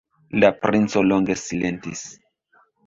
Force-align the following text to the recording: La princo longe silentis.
La 0.43 0.49
princo 0.63 1.05
longe 1.11 1.39
silentis. 1.43 2.05